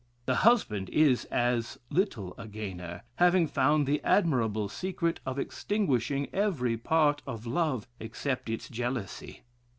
The 0.25 0.37
husband 0.37 0.89
is 0.89 1.25
as 1.25 1.77
little 1.91 2.33
a 2.35 2.47
gainer, 2.47 3.03
having 3.17 3.45
found 3.45 3.85
the 3.85 4.03
admirable 4.03 4.67
secret 4.67 5.19
of 5.27 5.37
extinguishing 5.37 6.27
every 6.33 6.75
part 6.75 7.21
of 7.27 7.45
love, 7.45 7.85
except 7.99 8.49
its 8.49 8.67
jealousy. 8.67 9.43